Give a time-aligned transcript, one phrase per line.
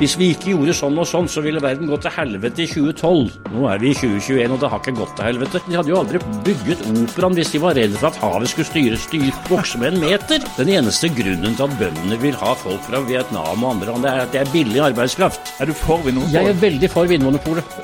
[0.00, 3.34] Hvis vi ikke gjorde sånn og sånn, så ville verden gå til helvete i 2012.
[3.52, 5.60] Nå er vi i 2021, og det har ikke gått til helvete.
[5.66, 9.00] De hadde jo aldri bygget operaen hvis de var redd for at havet skulle styre,
[9.02, 10.46] styre vokse med en meter.
[10.56, 14.12] Den eneste grunnen til at bøndene vil ha folk fra Vietnam og andre land, det
[14.14, 15.52] er at det er billig arbeidskraft.
[15.60, 16.38] Er du for Vinmonopolet?
[16.38, 17.76] Jeg er veldig for Vinmonopolet.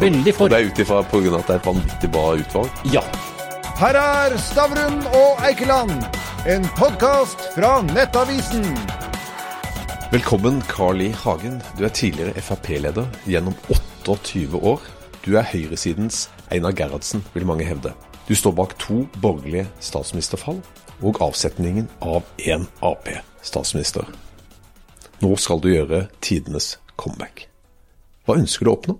[0.00, 0.48] Veldig for.
[0.48, 1.34] Og det er ut ifra pga.
[1.36, 2.80] at det er et vanvittig bra utvalg?
[2.94, 3.04] Ja.
[3.76, 5.92] Her er Stavrum og Eikeland,
[6.48, 8.72] en podkast fra Nettavisen.
[10.10, 11.10] Velkommen, Carl I.
[11.12, 11.62] Hagen.
[11.78, 14.80] Du er tidligere Frp-leder gjennom 28 år.
[15.20, 17.92] Du er høyresidens Einar Gerhardsen, vil mange hevde.
[18.24, 20.62] Du står bak to borgerlige statsministerfall
[21.04, 24.08] og avsetningen av én Ap-statsminister.
[25.20, 27.44] Nå skal du gjøre tidenes comeback.
[28.24, 28.96] Hva ønsker du å oppnå?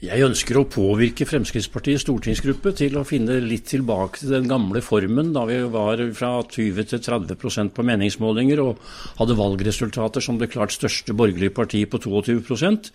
[0.00, 5.34] Jeg ønsker å påvirke Fremskrittspartiets stortingsgruppe til å finne litt tilbake til den gamle formen
[5.34, 8.80] da vi var fra 20 til 30% på meningsmålinger og
[9.18, 12.88] hadde valgresultater som det klart største borgerlige partiet på 22%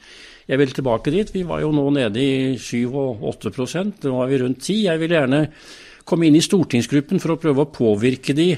[0.49, 1.29] Jeg vil tilbake dit.
[1.29, 5.03] Vi var jo nå nede i 7 og 8% Nå er vi rundt 10 Jeg
[5.03, 5.43] vil gjerne
[6.09, 8.55] komme inn i stortingsgruppen for å prøve å påvirke de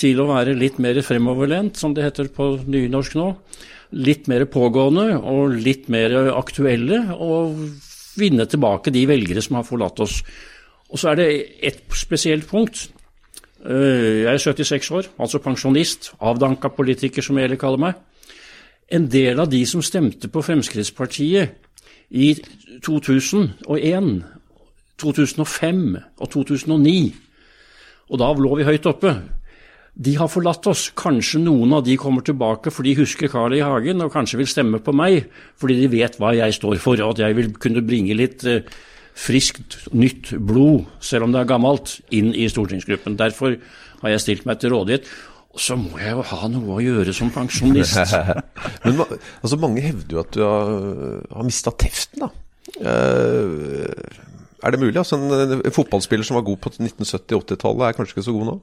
[0.00, 3.34] til å være litt mer fremoverlent, som det heter på nynorsk nå
[3.92, 7.58] litt mer pågående og litt mer aktuelle, og
[8.18, 10.20] vinne tilbake de velgere som har forlatt oss.
[10.92, 11.28] Og så er det
[11.64, 12.88] ett spesielt punkt.
[13.64, 18.00] Eh, jeg er 76 år, altså pensjonist, avdanka politiker, som jeg heller kaller meg.
[18.92, 21.54] En del av de som stemte på Fremskrittspartiet
[22.10, 22.34] i
[22.84, 24.24] 2001,
[25.00, 27.14] 2005 og 2009,
[28.12, 29.14] og da lå vi høyt oppe,
[29.94, 30.86] de har forlatt oss.
[30.96, 33.60] Kanskje noen av de kommer tilbake for de husker Carl I.
[33.64, 35.26] Hagen, og kanskje vil stemme på meg
[35.60, 38.64] fordi de vet hva jeg står for, og at jeg vil kunne bringe litt eh,
[39.18, 43.18] friskt, nytt blod, selv om det er gammelt, inn i stortingsgruppen.
[43.20, 43.58] Derfor
[44.02, 45.06] har jeg stilt meg til rådighet.
[45.52, 47.98] Og så må jeg jo ha noe å gjøre som pensjonist.
[48.86, 50.70] Men altså, Mange hevder jo at du har,
[51.28, 52.30] har mista teften, da.
[52.80, 53.90] Uh,
[54.62, 54.96] er det mulig?
[54.96, 58.56] Altså, en, fotballspiller som var god på 1970-80-tallet, er kanskje ikke så god nå?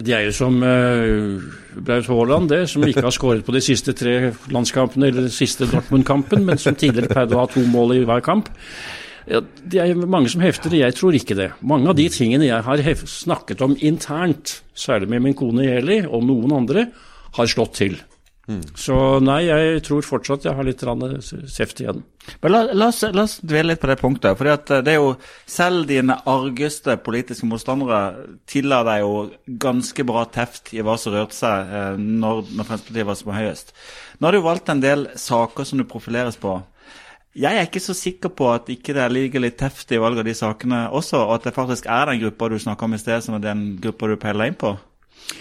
[0.00, 1.42] Det er jo som uh,
[1.76, 5.68] Braut Haaland, det, som ikke har skåret på de siste tre landskampene eller den siste
[5.68, 8.48] Dortmund-kampen, men som tidligere pleide å ha to mål i hver kamp.
[9.30, 11.50] Ja, det er mange som hefter det, jeg tror ikke det.
[11.60, 16.24] Mange av de tingene jeg har snakket om internt, særlig med min kone Eli og
[16.26, 16.88] noen andre,
[17.36, 18.00] har slått til.
[18.78, 20.82] Så nei, jeg tror fortsatt jeg har litt
[21.22, 22.02] seft igjen.
[22.42, 24.36] Men la, la, oss, la, oss, dvele litt på det punktet.
[24.38, 25.14] for eh, det er jo
[25.48, 29.14] Selv dine argeste politiske motstandere tilla deg jo
[29.62, 33.72] ganske bra teft i hva som rørte seg eh, når, når Fremskrittspartiet var som høyest.
[34.18, 36.58] Nå har du valgt en del saker som du profileres på.
[37.38, 40.26] Jeg er ikke så sikker på at ikke det ligger litt teft i valget av
[40.26, 43.22] de sakene også, og at det faktisk er den gruppa du snakka om i sted,
[43.22, 44.74] som er den gruppa du peiler inn på?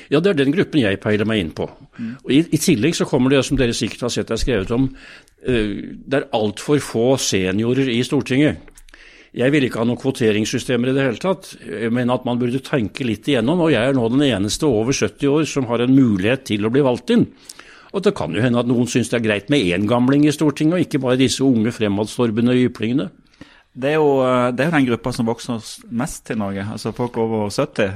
[0.10, 1.68] Ja, det er den gruppen jeg peiler meg inn på.
[1.98, 2.16] Mm.
[2.24, 4.90] Og i, i, tillegg så kommer det, som dere sikkert har sett jeg skrevet om,
[4.90, 8.66] uh, det er altfor få seniorer i Stortinget.
[9.38, 11.52] Jeg vil ikke ha noen kvoteringssystemer i det hele tatt,
[11.94, 13.62] men at man burde tenke litt igjennom.
[13.62, 16.72] Og jeg er nå den eneste over 70 år som har en mulighet til å
[16.74, 17.28] bli valgt inn.
[17.94, 20.34] Og det kan jo hende at noen syns det er greit med én gamling i
[20.34, 23.10] Stortinget, og ikke bare disse unge fremadstormende yplingene.
[23.80, 25.68] Det er, jo, eh, det er, jo, den gruppa som vokser
[26.02, 27.78] mest i Norge, altså folk over 70.
[27.78, 27.88] Det...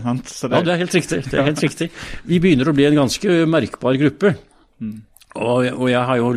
[0.48, 1.24] Ja, det er helt riktig.
[1.28, 1.90] det er helt riktig.
[2.30, 4.36] Vi begynner å bli en ganske merkbar gruppe.
[4.80, 5.02] Mm.
[5.34, 6.32] Og, og, jeg har jo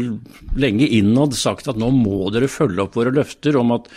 [0.56, 3.90] lenge innad sagt at nå må dere følge opp våre løfter om at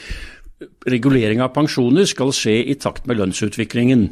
[0.91, 4.09] regulering av pensjoner skal skje i takt med lønnsutviklingen.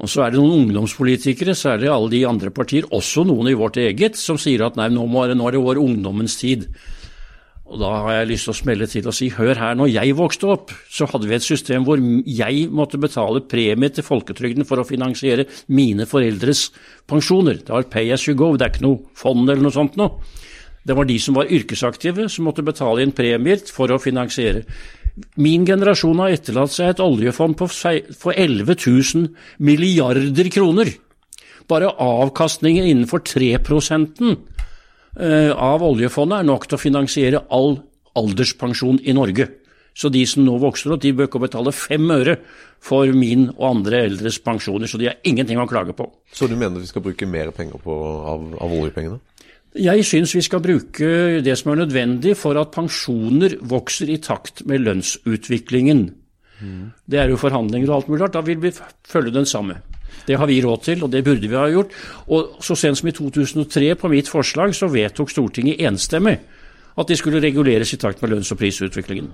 [0.00, 3.76] Og så er det noen ungdomspolitikere, særlig alle de andre partier, også noen i vårt
[3.82, 6.64] eget, som sier at nei, nå, må, nå er det vår ungdommens tid.
[7.70, 10.14] Og da har jeg lyst til å smelle til og si hør her, når jeg
[10.18, 14.82] vokste opp, så hadde vi et system hvor jeg måtte betale premie til folketrygden for
[14.82, 16.66] å finansiere mine foreldres
[17.10, 17.60] pensjoner.
[17.62, 20.18] Det var pay as you go, det er ikke noe fond eller noe sånt noe.
[20.82, 24.64] Det var de som var yrkesaktive som måtte betale inn premier for å finansiere.
[25.38, 29.30] Min generasjon har etterlatt seg et oljefond på 11 000
[29.62, 30.90] milliarder kroner.
[31.70, 34.49] Bare avkastningen innenfor 3 Eh,
[35.16, 37.80] av oljefondet er nok til å finansiere all
[38.18, 39.48] alderspensjon i Norge.
[39.94, 42.36] Så de som nå vokser opp, de bør ikke betale fem øre
[42.80, 44.88] for min og andre eldres pensjoner.
[44.88, 46.06] Så de har ingenting å klage på.
[46.32, 47.96] Så du mener vi skal bruke mer penger på,
[48.30, 49.20] av, av oljepengene?
[49.80, 51.10] Jeg syns vi skal bruke
[51.46, 56.08] det som er nødvendig for at pensjoner vokser i takt med lønnsutviklingen.
[56.60, 56.88] Mm.
[57.06, 58.34] Det er jo forhandlinger og alt mulig rart.
[58.38, 59.78] Da vil vi følge den samme.
[60.26, 61.94] Det har vi råd til, og det burde vi ha gjort.
[62.28, 66.38] Og så sent som i 2003, på mitt forslag, så vedtok Stortinget enstemmig
[66.98, 69.30] at de skulle reguleres i takt med lønns- og prisutviklingen.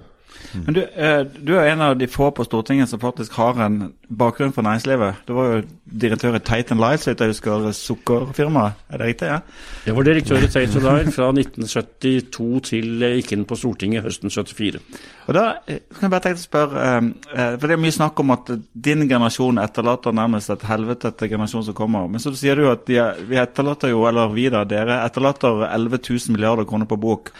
[0.64, 3.92] Men du, eh, du er en av de få på Stortinget som faktisk har en
[4.08, 5.22] bakgrunn for næringslivet.
[5.26, 8.72] Du var jo direktør i Titan Lights, jeg husker sukkerfirmaet.
[8.90, 9.26] Er det riktig?
[9.26, 9.40] ja?
[9.86, 14.30] Jeg var direktør i Titan Lights fra 1972 til jeg gikk inn på Stortinget høsten
[14.30, 14.80] 74.
[15.26, 16.86] Og da eh, kan jeg bare tenke å spørre,
[17.34, 21.32] eh, for Det er mye snakk om at din generasjon etterlater nærmest et helvete til
[21.34, 22.08] generasjonen som kommer.
[22.08, 26.36] Men så sier du at vi etterlater jo, eller vi da, dere etterlater 11 000
[26.36, 27.32] milliarder kroner på bok.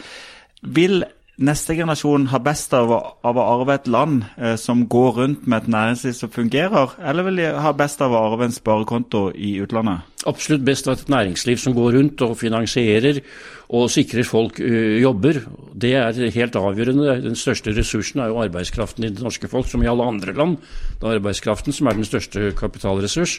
[0.61, 1.03] Vil
[1.37, 5.43] neste generasjon har best av, å- av å arve et land eh, som går rundt
[5.47, 9.27] med et næringsliv som fungerer, eller vil de ha best av å arve en sparekonto
[9.35, 10.01] i utlandet?
[10.27, 13.21] Absolutt best av et næringsliv som går rundt og finansierer
[13.69, 15.43] og sikrer folk ø, jobber.
[15.77, 17.21] Det er helt avgjørende.
[17.23, 20.57] Den største ressursen er jo arbeidskraften i det norske folk, som i alle andre land.
[20.99, 23.37] Det er arbeidskraften som er den største kapitalressurs.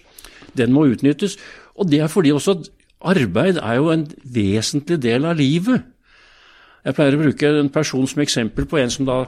[0.56, 1.36] Den må utnyttes.
[1.76, 2.70] Og det er fordi også at
[3.12, 5.82] arbeid er jo en vesentlig del av livet.
[6.88, 9.18] Jeg pleier å bruke en person som eksempel på en som da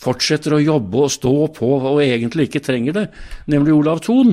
[0.00, 3.02] fortsetter å jobbe og stå på og egentlig ikke trenger det,
[3.52, 4.32] nemlig Olav Thon.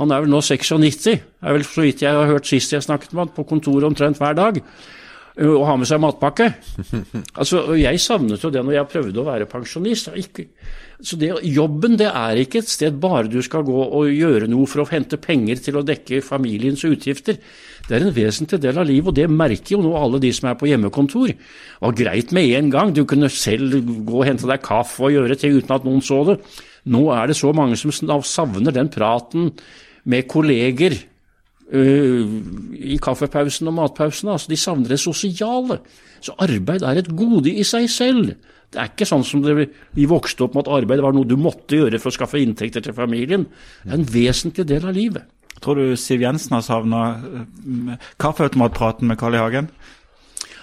[0.00, 3.14] Han er vel nå 96, er vel så vidt jeg har hørt sist jeg snakket
[3.14, 4.58] med han, på kontoret omtrent hver dag,
[5.42, 6.52] og har med seg matpakke.
[7.40, 10.10] Altså, Jeg savnet jo det når jeg prøvde å være pensjonist.
[11.04, 14.68] Så det, Jobben det er ikke et sted bare du skal gå og gjøre noe
[14.70, 17.40] for å hente penger til å dekke familiens utgifter.
[17.88, 20.48] Det er en vesentlig del av livet, og det merker jo nå alle de som
[20.48, 21.34] er på hjemmekontor.
[21.34, 25.16] Det var greit med en gang, du kunne selv gå og hente deg kaffe og
[25.16, 26.38] gjøre ting uten at noen så det.
[26.94, 29.50] Nå er det så mange som savner den praten
[30.08, 30.96] med kolleger
[31.72, 34.32] i kaffepausen og matpausen.
[34.32, 35.80] Altså, de savner det sosiale.
[36.24, 38.34] Så arbeid er et gode i seg selv.
[38.74, 41.36] Det er ikke sånn som det, vi vokste opp med at arbeid var noe du
[41.38, 43.46] måtte gjøre for å skaffe inntekter til familien.
[43.84, 45.28] Det er en vesentlig del av livet.
[45.62, 47.02] Tror du Siv Jensen har savna
[48.20, 49.42] kaffeautomatpraten med Carl I.
[49.44, 49.70] Hagen?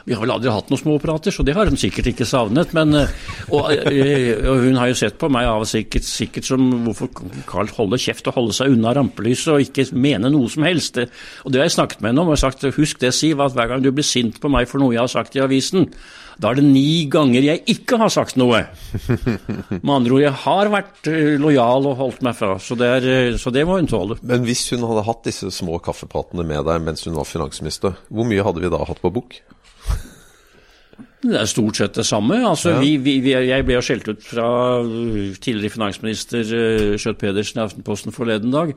[0.05, 2.73] Vi har vel aldri hatt noen småprater, så det har hun sikkert ikke savnet.
[2.77, 3.11] Men, øh,
[3.49, 7.11] og, øh, og hun har jo sett på meg av sikkert, sikkert som hvorfor
[7.49, 10.97] Carl holder kjeft og holder seg unna rampelyset og ikke mener noe som helst.
[11.45, 13.69] Og det har jeg snakket med henne om og sagt husk det, Siv, at hver
[13.69, 15.89] gang du blir sint på meg for noe jeg har sagt i avisen,
[16.41, 18.63] da er det ni ganger jeg ikke har sagt noe.
[19.85, 23.37] Med andre ord, jeg har vært øh, lojal og holdt meg fra, så det, er,
[23.41, 24.17] så det må hun tåle.
[24.25, 28.25] Men hvis hun hadde hatt disse små kaffepratene med deg mens hun var finansminister, hvor
[28.29, 29.37] mye hadde vi da hatt på bok?
[31.21, 32.39] Det er stort sett det samme.
[32.47, 34.45] Altså, vi, vi, vi, jeg ble jo skjelt ut fra
[34.81, 38.73] uh, tidligere finansminister uh, Skjøtt Pedersen i Aftenposten forleden dag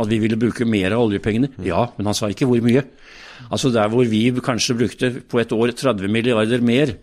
[0.00, 1.50] at vi ville bruke mer av oljepengene.
[1.66, 2.84] Ja, men han sa ikke hvor mye.
[3.50, 6.94] Altså Der hvor vi kanskje brukte på et år 30 milliarder mer,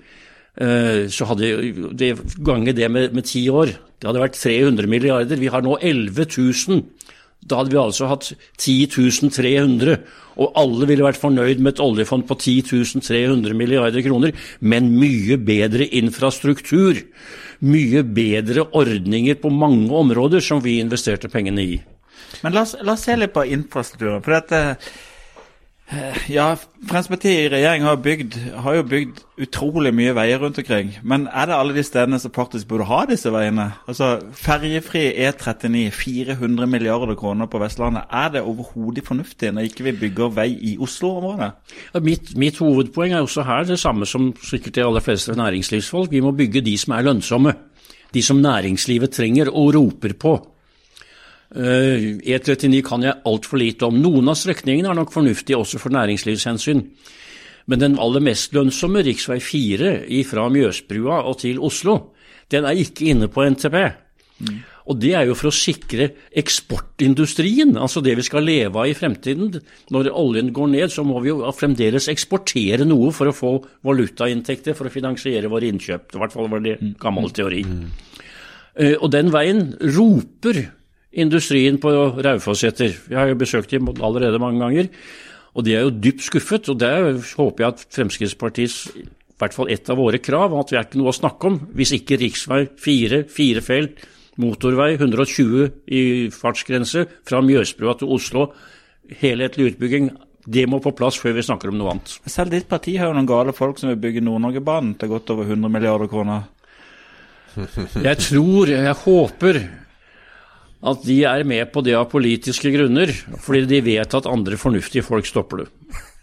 [0.61, 1.51] uh, så hadde
[1.97, 2.13] det
[2.45, 3.75] gange det med, med ti år.
[3.97, 5.41] Det hadde vært 300 milliarder.
[5.41, 6.83] Vi har nå 11 000.
[7.47, 9.97] Da hadde vi altså hatt 10.300,
[10.37, 15.87] og alle ville vært fornøyd med et oljefond på 10.300 milliarder kroner, men mye bedre
[15.97, 16.99] infrastruktur.
[17.63, 21.77] Mye bedre ordninger på mange områder som vi investerte pengene i.
[22.43, 24.21] Men la oss, la oss se litt på infrastrukturen.
[24.25, 24.61] For dette
[26.27, 30.89] Ja, Fremskrittspartiet i regjering har, bygd, har jo bygd utrolig mye veier rundt omkring.
[31.07, 33.69] Men er det alle de stedene som faktisk burde ha disse veiene?
[33.87, 38.03] Altså, Ferjefri E39, 400 milliarder kroner på Vestlandet.
[38.11, 41.53] Er det overhodet fornuftig når ikke vi bygger vei i Oslo-området?
[41.93, 46.11] Ja, Mitt, mitt hovedpoeng er også her det samme som sikkert de aller fleste næringslivsfolk.
[46.11, 47.55] Vi må bygge de som er lønnsomme.
[48.13, 50.35] De som næringslivet trenger og roper på.
[51.55, 54.01] Eh, E39 kan jeg altfor lite om.
[54.01, 56.83] Noen av strekningene er nok fornuftige også for næringslivshensyn.
[57.67, 59.39] Men den aller mest lønnsomme, rv.
[59.43, 62.13] 4 fra Mjøsbrua og til Oslo,
[62.51, 63.75] den er ikke inne på NTP.
[64.87, 68.95] Og det er jo for å sikre eksportindustrien, altså det vi skal leve av i
[68.95, 69.57] fremtiden.
[69.91, 73.51] Når oljen går ned, så må vi jo fremdeles eksportere noe for å få
[73.87, 76.13] valutainntekter for å finansiere våre innkjøp.
[76.15, 77.65] I hvert fall var det gammel teori.
[78.77, 80.69] Eh, Og den veien roper
[81.11, 81.91] industrien på
[82.23, 82.97] Raufoss-seter.
[83.09, 84.89] Jeg har jo besøkt dem allerede mange ganger,
[85.57, 86.69] og de er jo dypt skuffet.
[86.69, 90.77] Og der håper jeg at Fremskrittspartiets, i hvert fall ett av våre krav, at vi
[90.79, 92.67] er ikke noe å snakke om hvis ikke rv.
[92.81, 94.05] 4, firefelt,
[94.41, 96.01] motorvei, 120 i
[96.33, 98.51] fartsgrense fra Mjøsbrua til Oslo,
[99.21, 100.11] helhetlig utbygging,
[100.47, 102.13] det må på plass før vi snakker om noe annet.
[102.29, 105.49] Selv ditt parti har jo noen gale folk som vil bygge Nord-Norgebanen til godt over
[105.49, 106.45] 100 milliarder kroner.
[107.57, 109.59] Jeg tror, jeg håper
[110.77, 113.09] at de er med på det av politiske grunner,
[113.41, 115.71] fordi de vet at andre fornuftige folk stopper det.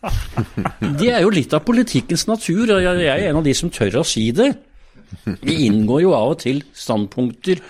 [1.01, 4.03] Det er jo litt av politikkens natur, og jeg er en av de som tør
[4.03, 4.51] å si det.
[5.41, 7.63] Vi inngår jo av og til standpunkter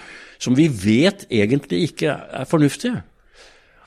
[0.42, 3.02] som vi vet egentlig ikke er fornuftige.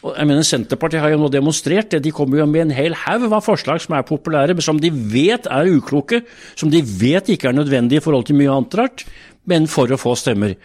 [0.06, 2.04] Og jeg mener Senterpartiet har jo nå demonstrert det.
[2.06, 4.92] De kommer jo med en hel haug av forslag som er populære, men som de
[4.94, 6.22] vet er ukloke,
[6.56, 9.04] som de vet ikke er nødvendige i forhold til mye annet rart,
[9.50, 10.56] men for å få stemmer.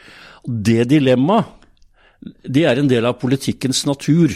[0.44, 1.58] Det dilemmaet,
[2.22, 4.34] det er en del av politikkens natur.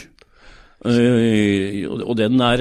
[0.87, 2.61] Uh, og den er,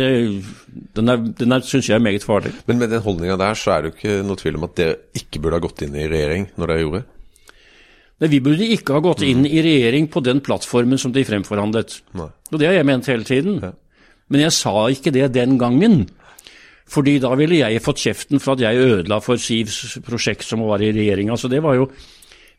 [0.98, 2.54] den er, den er syns jeg er meget farlig.
[2.70, 4.96] Men med den holdninga der, så er det jo ikke noe tvil om at dere
[5.20, 7.04] ikke burde ha gått inn i regjering når dere gjorde?
[8.24, 11.98] Nei, vi burde ikke ha gått inn i regjering på den plattformen som de fremforhandlet.
[12.16, 12.30] Nei.
[12.54, 13.60] Og det har jeg ment hele tiden.
[13.60, 13.74] Ja.
[14.32, 16.06] Men jeg sa ikke det den gangen.
[16.90, 20.84] Fordi da ville jeg fått kjeften for at jeg ødela for Sivs prosjekt som var
[20.86, 21.36] i regjeringa.
[21.38, 21.90] Så det var jo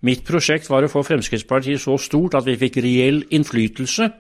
[0.07, 4.11] Mitt prosjekt var å få Fremskrittspartiet så stort at vi fikk reell innflytelse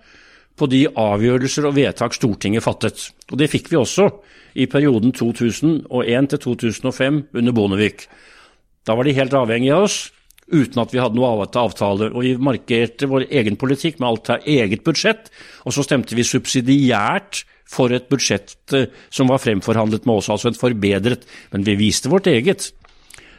[0.56, 3.10] på de avgjørelser og vedtak Stortinget fattet.
[3.30, 4.08] Og det fikk vi også
[4.56, 8.06] i perioden 2001 til 2005 under Bondevik.
[8.86, 9.98] Da var de helt avhengige av oss,
[10.46, 12.08] uten at vi hadde noe annet avtale.
[12.14, 15.30] Og vi markerte vår egen politikk med alt av eget budsjett,
[15.66, 20.52] og så stemte vi subsidiært for et budsjett eh, som var fremforhandlet med oss, altså
[20.52, 22.70] et forbedret, men vi viste vårt eget.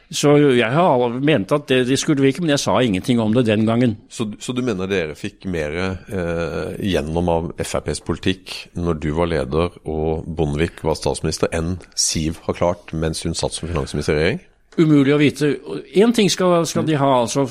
[0.08, 3.34] Så jeg har ment at det, det skulle vi ikke, men jeg sa ingenting om
[3.36, 3.98] det den gangen.
[4.10, 9.32] Så, så du mener dere fikk mer eh, gjennom av FrPs politikk når du var
[9.34, 14.22] leder og Bondevik var statsminister, enn Siv har klart mens hun satt som finansminister i
[14.22, 14.42] regjering?
[14.78, 15.52] Umulig å vite.
[15.98, 17.12] Én ting skal, skal de ha.
[17.24, 17.48] altså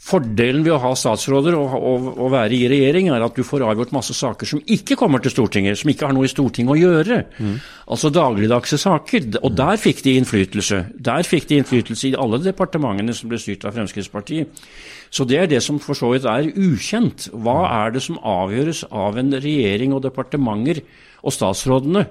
[0.00, 3.66] Fordelen ved å ha statsråder og, og, og, være i regjering, er at du får
[3.68, 6.78] avgjort masse saker som ikke kommer til Stortinget, som ikke har noe i Stortinget å
[6.80, 7.18] gjøre.
[7.36, 7.58] Mm.
[7.92, 9.28] Altså dagligdagse saker.
[9.44, 10.80] Og der fikk de innflytelse.
[10.96, 14.64] Der fikk de innflytelse i alle departementene som ble styrt av Fremskrittspartiet.
[15.12, 17.28] Så det er det som for så vidt er ukjent.
[17.36, 20.80] Hva er det som avgjøres av en regjering og departementer
[21.20, 22.06] og statsrådene?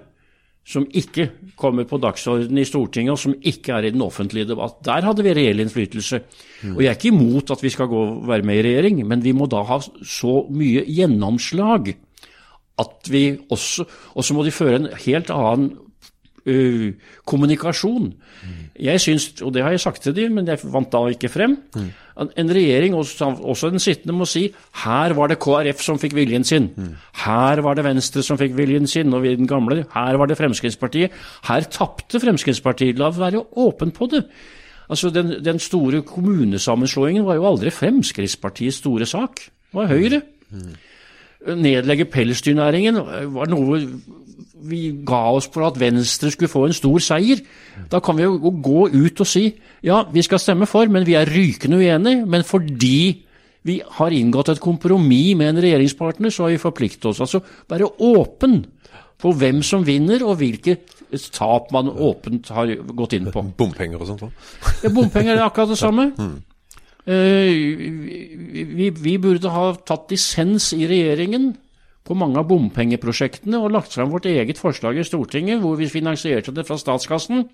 [0.70, 4.78] Som ikke kommer på dagsordenen i Stortinget, og som ikke er i den offentlige debatt.
[4.86, 6.22] Der hadde vi reell innflytelse.
[6.62, 6.76] Mm.
[6.76, 9.34] Og jeg er ikke imot at vi skal gå være med i regjering, men vi
[9.34, 11.94] må da ha så mye gjennomslag
[12.80, 13.84] at vi også
[14.16, 15.74] Og så må de føre en helt annen
[16.48, 18.14] uh, kommunikasjon.
[18.14, 18.62] Mm.
[18.80, 21.58] Jeg syns, og det har jeg sagt til dem, men jeg vant da ikke frem,
[21.76, 21.90] mm.
[22.20, 24.50] En regjering, også, også, den sittende, må si
[24.84, 26.70] her var det KrF som fikk viljen sin.
[27.24, 29.86] Her var det Venstre som fikk viljen sin, og vi den gamle.
[29.94, 31.16] Her var det Fremskrittspartiet.
[31.48, 33.00] Her tapte Fremskrittspartiet.
[33.00, 34.26] La være åpen på det.
[34.90, 39.44] Altså, den, den, store kommunesammenslåingen var jo aldri Fremskrittspartiets store sak.
[39.46, 40.22] Det var Høyre.
[40.50, 40.74] Mm.
[41.62, 42.98] Nedlegge pelsdyrnæringen
[43.36, 43.80] var noe
[44.62, 47.42] vi ga oss på at Venstre skulle få en stor seier.
[47.92, 49.48] Da kan vi jo gå ut og si
[49.86, 52.26] ja, vi skal stemme for, men vi er rykende uenige.
[52.28, 53.26] Men fordi
[53.68, 57.22] vi har inngått et kompromiss med en regjeringspartner, så har vi forpliktet oss.
[57.24, 58.62] Altså være åpen
[59.20, 60.78] på hvem som vinner, og hvilke
[61.34, 63.44] tap man åpent har gått inn på.
[63.58, 64.24] Bompenger og sånt
[64.84, 66.12] ja, bompenger er akkurat det samme.
[66.16, 66.38] Mm.
[67.10, 67.50] Uh,
[68.78, 71.54] vi, vi burde ha tatt dissens i regjeringen
[72.10, 76.54] på mange av bompengeprosjektene og lagt fram vårt eget forslag i Stortinget, hvor vi finansierte
[76.56, 77.46] det fra statskassen.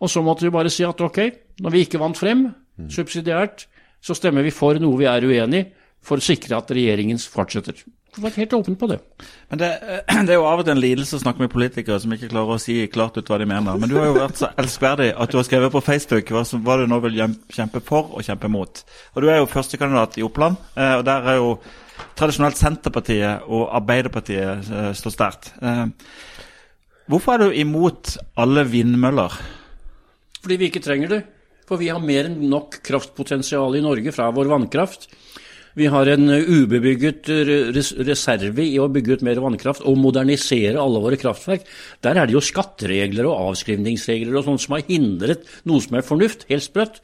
[0.00, 1.20] Og så måtte vi bare si at ok,
[1.64, 2.50] når vi ikke vant frem,
[2.92, 3.66] subsidiært,
[4.00, 5.68] så stemmer vi for noe vi er uenig i,
[6.00, 7.82] for å sikre at regjeringen fortsetter.
[8.10, 8.98] Du var helt åpen på det.
[9.50, 9.68] Men det,
[10.26, 12.56] det, er jo av og til en lidelse å snakke med politikere som ikke klarer
[12.56, 13.76] å si klart ut hva de mener.
[13.78, 16.64] Men du har jo vært så elskverdig at du har skrevet på Facebook hva, som,
[16.66, 17.20] hva du nå vil
[17.52, 18.82] kjempe for og kjempe mot.
[19.14, 21.54] Og Du er jo førstekandidat i Oppland, eh, og der er jo
[22.18, 25.50] tradisjonelt Senterpartiet og Arbeiderpartiet uh, står sterkt.
[25.62, 25.86] Uh,
[27.10, 29.36] hvorfor er du imot alle vindmøller?
[30.40, 31.20] Fordi vi ikke trenger det.
[31.70, 35.06] For vi har mer enn nok kraftpotensial i Norge fra vår vannkraft.
[35.78, 37.28] Vi har en ubebygget
[38.02, 41.62] reserve i å bygge ut mer vannkraft og modernisere alle våre kraftverk.
[42.02, 46.06] Der er det jo skatteregler og avskrivningsregler og sånt som har hindret noe som er
[46.06, 46.48] fornuft.
[46.50, 46.98] Helt sprøtt.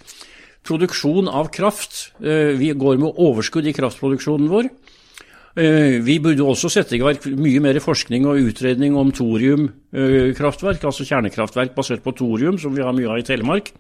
[0.67, 2.11] Produksjon av kraft.
[2.19, 4.71] Vi går med overskudd i kraftproduksjonen vår.
[5.57, 11.07] Eh, vi burde også sette i verk mye mer forskning og utredning om thoriumkraftverk, altså
[11.09, 13.71] kjernekraftverk basert på thorium, som vi har mye av i Telemark.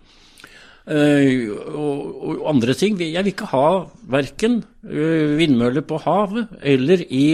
[0.86, 2.96] Eh, og andre ting.
[2.96, 3.68] Jeg vil ikke ha
[4.08, 7.28] verken eh, vindmøller på havet eller i,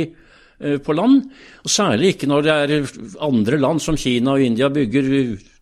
[0.83, 1.25] på land.
[1.63, 2.91] Og særlig ikke når det er
[3.23, 5.09] andre land som Kina og India bygger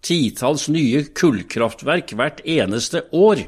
[0.04, 3.44] titalls nye kullkraftverk hvert eneste år.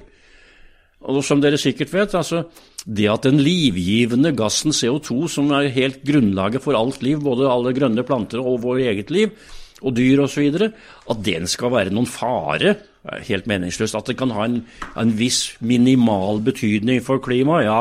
[1.03, 2.45] Og som dere sikkert vet, altså
[2.87, 7.75] det at den livgivende gassen CO2, som er helt grunnlaget for alt liv, både alle
[7.75, 9.35] grønne planter og vår eget liv,
[9.83, 13.99] og dyr osv., at den skal være noen fare, er helt meningsløst.
[13.99, 14.61] At det kan ha en,
[14.99, 17.81] en viss minimal betydning for klimaet, ja,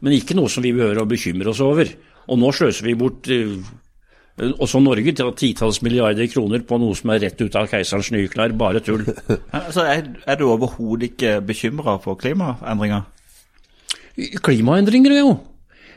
[0.00, 1.90] men ikke noe som vi behøver å bekymre oss over.
[2.26, 3.56] Og nå sløser vi bort uh,
[4.36, 8.28] også Norge til titalls milliarder kroner på noe som er rett ut av keiserens nye
[8.28, 8.52] klær.
[8.58, 9.06] Bare tull.
[9.56, 13.06] altså, er, er du overhodet ikke bekymra for klimaendringer?
[14.44, 15.36] Klimaendringer, jo.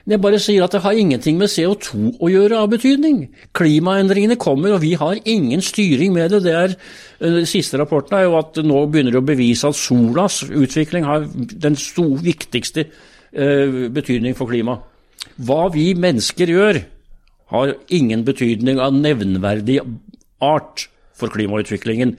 [0.10, 3.28] Jeg bare sier at det har ingenting med CO2 å gjøre av betydning.
[3.54, 6.44] Klimaendringene kommer, og vi har ingen styring med det.
[6.48, 6.76] det er,
[7.20, 11.06] eh, den siste rapporten er jo at nå begynner det å bevise at solas utvikling
[11.06, 12.88] har den stor, viktigste
[13.34, 14.88] eh, betydning for klimaet.
[15.38, 16.82] Hva vi mennesker gjør,
[17.50, 19.80] har ingen betydning av nevnverdig
[20.44, 20.88] art
[21.20, 22.16] for klimautviklingen.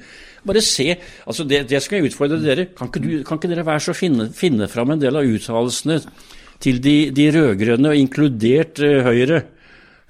[0.46, 0.94] Bare se,
[1.28, 2.68] altså det, det skal jeg utfordre dere.
[2.76, 6.00] Kan ikke, du, kan ikke dere være så finne, finne fram en del av uttalelsene
[6.60, 9.44] til de, de rød-grønne, inkludert uh, Høyre,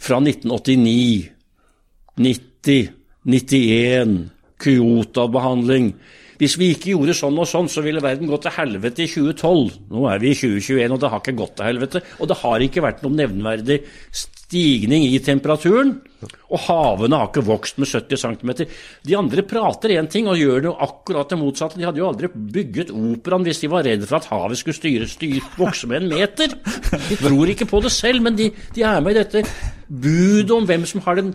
[0.00, 1.28] fra 1989,
[2.18, 2.88] 90,
[3.28, 4.16] 91,
[4.60, 5.92] Kyoto-behandling.
[6.40, 9.74] Hvis vi ikke gjorde sånn og sånn, så ville verden gått til helvete i 2012.
[9.92, 12.02] Nå er vi i 2021, og det har ikke gått til helvete.
[12.16, 13.82] Og det har ikke vært noen nevnverdig
[14.50, 16.00] stigning i temperaturen.
[16.50, 18.50] Og havene har ikke vokst med 70 cm.
[19.07, 21.78] De andre prater én ting og gjør det akkurat det motsatte.
[21.78, 25.07] De hadde jo aldri bygget operaen hvis de var redd for at havet skulle styre,
[25.09, 26.49] styre, vokse med en meter.
[27.09, 29.38] De tror ikke på det selv, men de, de er med i dette
[29.87, 31.30] budet om hvem som har den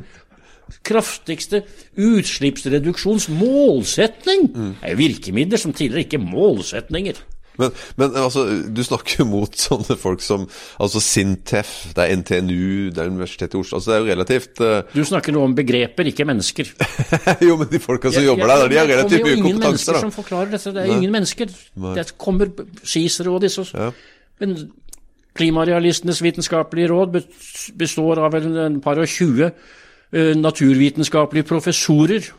[0.86, 1.58] kraftigste
[1.96, 4.42] utslippsreduksjonsmålsetning.
[4.52, 7.16] Det er jo virkemidler som tidligere ikke målsetninger.
[7.62, 10.46] Men, men altså, du snakker mot sånne folk som
[10.82, 14.64] altså Sintef, det er NTNU, det er Universitetet i Oslo altså Det er jo relativt
[14.64, 14.78] uh...
[14.94, 16.72] Du snakker nå om begreper, ikke mennesker.
[17.48, 19.42] jo, men de folka som jobber der, de har relativt mye kompetanse.
[19.42, 20.74] Det er jo ingen mennesker som forklarer dette.
[20.76, 20.98] Det er Nei.
[21.00, 21.54] ingen mennesker.
[21.86, 21.94] Nei.
[22.00, 22.52] Det kommer
[22.84, 23.92] Cicero og disse ja.
[24.44, 24.58] Men
[25.36, 27.18] Klimarealistenes vitenskapelige råd
[27.76, 32.30] består av en par og tjue uh, naturvitenskapelige professorer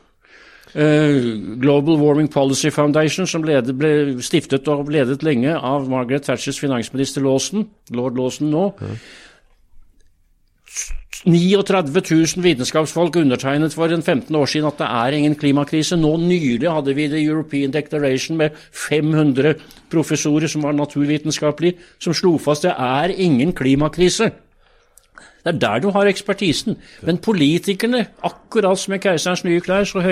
[0.74, 7.24] Global Warming Policy Foundation, som ledet, ble stiftet og ledet lenge av Margaret Thatchers finansminister
[7.24, 8.66] Lawson, lord Lawson nå.
[8.80, 8.96] Ja.
[11.26, 12.02] 39
[12.36, 15.96] 000 vitenskapsfolk undertegnet for en 15 år siden at det er ingen klimakrise.
[15.98, 19.54] Nå nylig hadde vi The European Declaration med 500
[19.90, 24.30] professorer som var naturvitenskapelige, som slo fast det er ingen klimakrise.
[25.46, 26.74] Det er der du har ekspertisen.
[27.06, 30.02] Men politikerne, akkurat som i Keiserens nye klær, så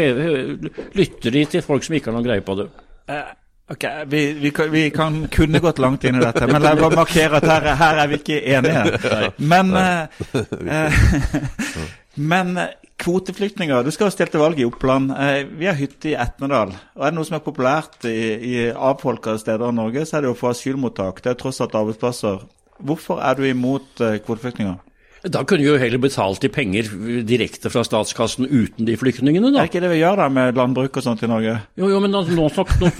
[0.94, 2.68] lytter de til folk som ikke har noen greie på det.
[3.10, 3.32] Uh,
[3.74, 6.84] ok, vi, vi, kan, vi, kan, kunne gått langt inn i dette, men la meg
[6.86, 9.32] bare markere at her, her, er vi ikke enige.
[9.50, 11.02] Men, uh,
[12.34, 12.54] men
[13.02, 15.10] kvoteflyktninger Du skal jo stille til valg i Oppland.
[15.58, 16.78] Vi har hytte i Etnedal.
[16.94, 20.28] Og er det noe som er populært i, i avfolka steder i Norge, så er
[20.28, 21.24] det å få asylmottak.
[21.26, 22.46] Det er tross alt arbeidsplasser.
[22.78, 24.78] Hvorfor er du imot kvoteflyktninger?
[25.24, 26.88] Da kunne vi jo heller betalt de penger
[27.24, 29.62] direkte fra statskassen uten de flyktningene, da.
[29.62, 31.54] Er ikke det vi gjør da med landbruk og sånt i Norge?
[31.80, 32.48] Jo, jo, men nå, nå,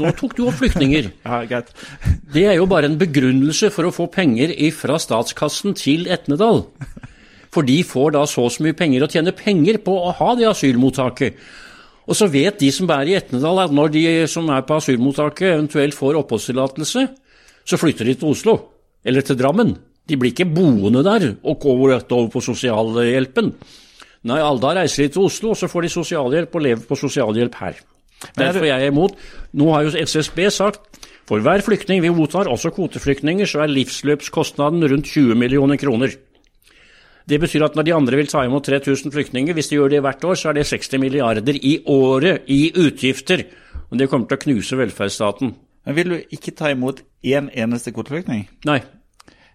[0.01, 1.11] nå tok du opp flyktninger.
[1.27, 1.75] ja, greit.
[2.33, 6.65] Det er jo bare en begrunnelse for å få penger fra statskassen til Etnedal.
[7.53, 10.33] For de får da så og så mye penger og tjener penger på å ha
[10.39, 11.37] det asylmottaket.
[12.09, 15.53] Og så vet de som er i Etnedal at når de som er på asylmottaket
[15.53, 17.09] eventuelt får oppholdstillatelse,
[17.65, 18.63] så flytter de til Oslo.
[19.05, 19.77] Eller til Drammen.
[20.09, 23.55] De blir ikke boende der og går rett over på sosialhjelpen.
[24.29, 27.57] Nei, Alda reiser de til Oslo, og så får de sosialhjelp og lever på sosialhjelp
[27.61, 27.81] her.
[28.37, 29.17] Derfor er jeg imot.
[29.53, 34.85] Nå har jo SSB sagt for hver flyktning vi mottar, også kvoteflyktninger, så er livsløpskostnaden
[34.93, 36.13] rundt 20 millioner kroner.
[37.25, 40.03] Det betyr at når de andre vil ta imot 3000 flyktninger, hvis de gjør det
[40.05, 43.47] hvert år, så er det 60 milliarder i året i utgifter.
[43.89, 45.55] Og det kommer til å knuse velferdsstaten.
[45.85, 48.49] Men Vil du ikke ta imot én eneste kvoteflyktning?
[48.69, 48.83] Nei.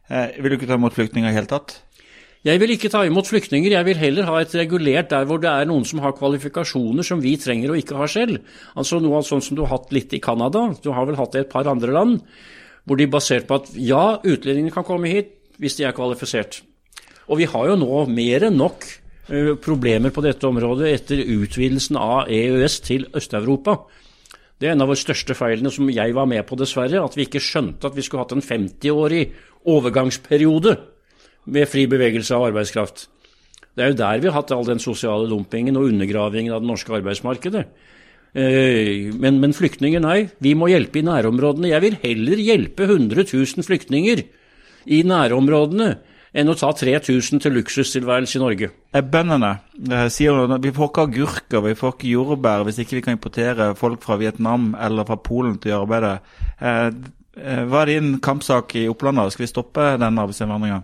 [0.10, 1.78] Eh, vil du ikke ta imot flyktninger i hele tatt?
[2.48, 5.50] Jeg vil ikke ta imot flyktninger, jeg vil heller ha et regulert der hvor det
[5.52, 8.40] er noen som har kvalifikasjoner som vi trenger og ikke har selv.
[8.80, 11.44] Altså noe sånn som du har hatt litt i Canada, du har vel hatt det
[11.44, 12.22] i et par andre land,
[12.88, 16.62] hvor de er basert på at ja, utlendingene kan komme hit hvis de er kvalifisert.
[17.28, 22.00] Og vi har jo nå mer enn nok uh, problemer på dette området etter utvidelsen
[22.00, 23.82] av EØS til Øst-Europa.
[24.60, 27.26] Det er en av våre største feilene som jeg var med på, dessverre, at vi
[27.28, 29.30] ikke skjønte at vi skulle hatt en 50-årig
[29.72, 30.76] overgangsperiode
[31.50, 33.08] med fri bevegelse av arbeidskraft.
[33.76, 36.72] Det er jo der vi har hatt all den sosiale dumpingen og undergravingen av det
[36.72, 37.64] norske arbeidsmarkedet.
[38.36, 40.28] Eh, men, men, flyktninger, nei.
[40.44, 41.72] Vi må hjelpe i nærområdene.
[41.72, 44.26] Jeg vil heller hjelpe 100 000 flyktninger
[44.92, 45.94] i nærområdene
[46.34, 48.72] enn å ta 3000 til luksustilværelse i Norge.
[48.94, 49.54] Bøndene
[49.90, 53.18] eh, sier at vi får ikke agurker, vi får ikke jordbær hvis ikke vi kan
[53.18, 56.36] importere folk fra Vietnam eller fra Polen til å gjøre arbeidet.
[56.60, 59.22] Eh, Eh, hva er din kampsak i Oppland?
[59.32, 60.82] Skal vi stoppe den arbeidsinnvandringa?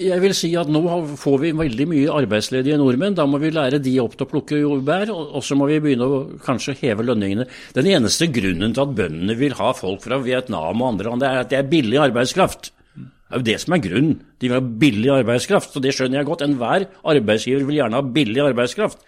[0.00, 0.80] Jeg vil si at nå
[1.20, 3.16] får vi veldig mye arbeidsledige nordmenn.
[3.18, 6.08] Da må vi lære de opp til å plukke jordbær, og så må vi begynne
[6.08, 7.44] å kanskje heve lønningene.
[7.76, 11.42] Den eneste grunnen til at bøndene vil ha folk fra Vietnam og andre land, er
[11.42, 12.72] at det er billig arbeidskraft.
[13.34, 14.18] Det er jo det som er grunnen.
[14.38, 16.44] De vil ha billig arbeidskraft, og det skjønner jeg godt.
[16.46, 19.00] Enhver arbeidsgiver vil gjerne ha billig arbeidskraft.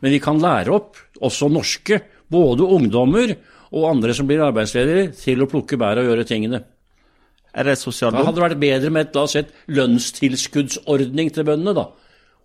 [0.00, 1.98] Men vi kan lære opp også norske,
[2.32, 3.34] både ungdommer
[3.74, 6.62] og andre som blir arbeidsledige, til å plukke bær og gjøre tingene.
[7.52, 9.44] Er det sosial Da hadde det vært bedre med et, la oss si,
[9.76, 11.84] lønnstilskuddsordning til bøndene, da.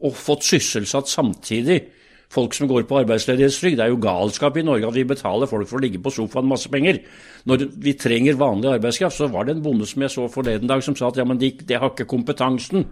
[0.04, 1.80] Og fått sysselsatt samtidig
[2.30, 3.80] folk som går på arbeidsledighetstrygd.
[3.80, 6.50] Det er jo galskap i Norge at vi betaler folk for å ligge på sofaen
[6.50, 7.02] masse penger.
[7.50, 10.84] Når vi trenger vanlig arbeidskraft, så var det en bonde som jeg så forleden dag
[10.86, 12.86] som sa at ja, men de, de har ikke kompetansen.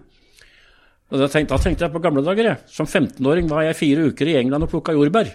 [1.07, 2.63] Da, tenkte, da tenkte jeg på gamle dager, jeg.
[2.73, 5.29] Som 15-åring var jeg fire uker i England og plukka jordbær.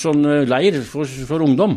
[0.00, 1.76] Sånn eh, leir for, for ungdom.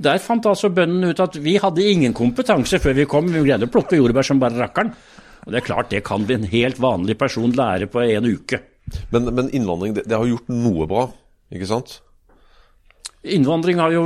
[0.00, 3.30] Der fant altså bøndene ut at vi hadde ingen kompetanse før vi kom.
[3.32, 4.92] Vi greide å plukke jordbær som bare rakkeren.
[5.46, 8.60] Og det er klart, det kan en helt vanlig person lære på en uke.
[9.14, 11.08] Men, men innvandring, det, det har gjort noe bra,
[11.54, 11.98] ikke sant?
[13.20, 14.04] Innvandring har jo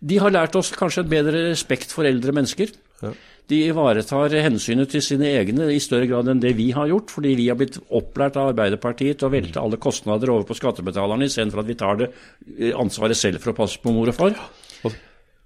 [0.00, 2.72] De har lært oss kanskje en bedre respekt for eldre mennesker.
[3.02, 3.10] Ja.
[3.46, 7.36] De ivaretar hensynet til sine egne i større grad enn det vi har gjort, fordi
[7.38, 11.62] vi har blitt opplært av Arbeiderpartiet til å velte alle kostnader over på skattebetalerne, istedenfor
[11.62, 14.34] at vi tar det eh, ansvaret selv for å passe på mor og far.
[14.82, 14.96] Og,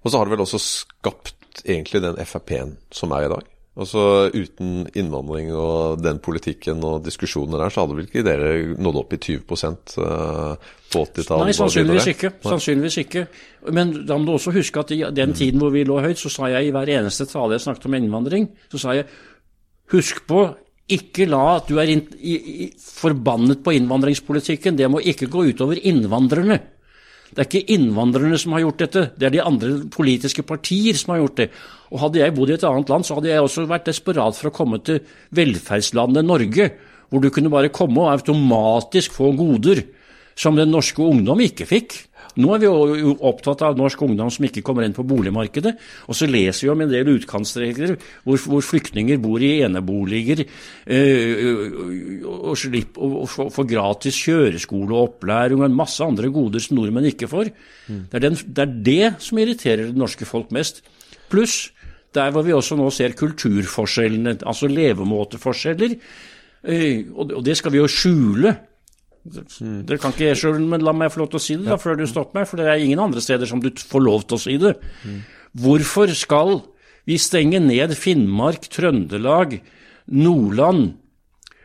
[0.01, 3.51] og så har det vel også skapt egentlig den Frp-en som er i dag?
[3.79, 8.99] Altså Uten innvandring og den politikken og diskusjonene der, så hadde vel ikke dere nådd
[8.99, 9.45] opp i 20 eh,
[10.91, 11.45] på 80-tallet?
[11.47, 12.33] Nei, sannsynligvis ikke.
[12.43, 13.23] sannsynligvis ikke.
[13.71, 16.33] Men da må du også huske at i den tiden hvor vi lå høyt, så
[16.33, 19.07] sa jeg i hver eneste tale jeg snakket om innvandring, så sa jeg
[19.95, 20.43] husk på
[20.91, 24.75] ikke la at du er in, i, i, forbannet på innvandringspolitikken.
[24.75, 26.59] Det må ikke gå utover innvandrerne.
[27.31, 31.13] Det er ikke innvandrerne som har gjort dette, det er de andre politiske partier som
[31.13, 31.53] har gjort det.
[31.91, 34.49] Og Hadde jeg bodd i et annet land, så hadde jeg også vært desperat for
[34.49, 35.01] å komme til
[35.35, 36.69] velferdslandet Norge,
[37.11, 39.83] hvor du kunne bare komme og automatisk få goder
[40.39, 41.97] som den norske ungdom ikke fikk.
[42.39, 45.73] Nå er vi jo opptatt av norsk ungdom som ikke kommer inn på boligmarkedet.
[46.07, 52.23] Og så leser vi om en del utkantsregler hvor, hvor flyktninger bor i eneboliger øh,
[52.23, 56.79] og, slipp, og, og får gratis kjøreskole og opplæring og en masse andre goder som
[56.79, 57.51] nordmenn ikke får.
[57.89, 58.01] Mm.
[58.07, 60.85] Det, er den, det, er det som irriterer det norske folk mest.
[61.31, 61.67] Pluss
[62.15, 65.95] der hvor vi også nå ser kulturforskjellene, altså levemåteforskjeller.
[66.61, 68.55] Øh, og det skal vi jo skjule.
[69.21, 71.99] Dere kan ikke sjøl, men la meg få lov til å si det da, før
[71.99, 74.41] du stopper meg, for det er ingen andre steder som du får lov til å
[74.41, 74.73] si det.
[75.61, 76.57] Hvorfor skal
[77.05, 79.59] vi stenge ned Finnmark, Trøndelag,
[80.11, 80.97] Nordland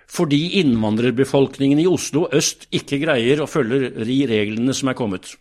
[0.06, 5.32] fordi innvandrerbefolkningen i Oslo øst ikke greier å følge de reglene som er kommet?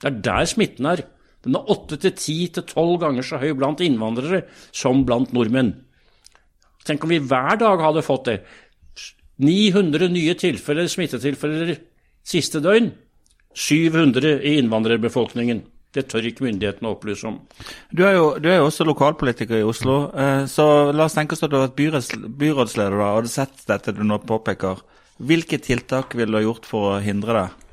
[0.00, 1.02] Det er der smitten er.
[1.44, 5.74] Den er åtte til ti til tolv ganger så høy blant innvandrere som blant nordmenn.
[6.84, 8.38] Tenk om vi hver dag hadde fått det.
[9.44, 11.76] 900 nye tilfeller, smittetilfeller
[12.24, 12.92] siste døgn.
[13.54, 15.62] 700 i innvandrerbefolkningen.
[15.94, 17.36] Det tør ikke myndighetene å opplyse om.
[17.94, 21.36] Du er, jo, du er jo også lokalpolitiker i Oslo, eh, så la oss tenke
[21.36, 24.82] oss at du har vært byrådsleder og hadde sett dette du nå påpeker.
[25.22, 27.63] Hvilke tiltak ville du ha gjort for å hindre det?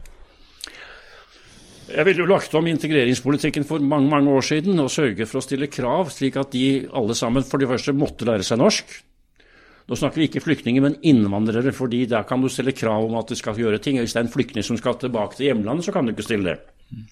[1.91, 5.43] Jeg ville jo lagt om integreringspolitikken for mange mange år siden og sørget for å
[5.43, 8.93] stille krav, slik at de alle sammen for det første måtte lære seg norsk.
[9.91, 13.31] Nå snakker vi ikke flyktninger, men innvandrere, fordi der kan du stille krav om at
[13.31, 13.97] de skal gjøre ting.
[13.99, 16.53] Hvis det er en flyktning som skal tilbake til hjemlandet, så kan du ikke stille
[16.53, 17.09] det.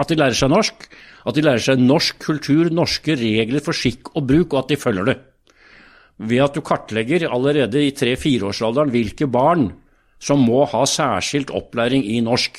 [0.00, 0.88] At de lærer seg norsk,
[1.28, 4.80] at de lærer seg norsk kultur, norske regler for skikk og bruk, og at de
[4.80, 5.16] følger det.
[6.20, 9.70] Ved at du kartlegger allerede i tre-fireårsalderen hvilke barn
[10.20, 12.58] som må ha særskilt opplæring i norsk.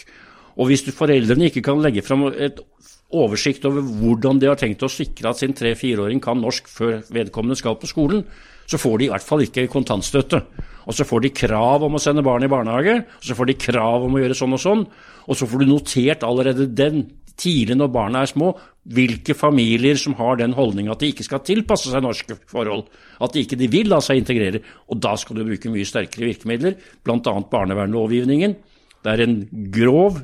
[0.61, 2.61] Og hvis foreldrene ikke kan legge fram et
[3.11, 7.57] oversikt over hvordan de har tenkt å sikre at sin tre-fireåring kan norsk før vedkommende
[7.59, 8.23] skal på skolen,
[8.69, 10.39] så får de i hvert fall ikke kontantstøtte.
[10.87, 13.57] Og så får de krav om å sende barn i barnehage, og så får de
[13.59, 14.85] krav om å gjøre sånn og sånn.
[15.27, 17.03] Og så får du notert allerede den
[17.41, 18.51] tidlig når barna er små,
[18.95, 22.87] hvilke familier som har den holdninga at de ikke skal tilpasse seg norske forhold.
[23.21, 24.61] At de ikke de vil la seg integrere.
[24.89, 27.35] Og da skal du bruke mye sterkere virkemidler, bl.a.
[27.53, 28.55] barnevernlovgivningen.
[29.01, 29.37] Det er en
[29.73, 30.21] grov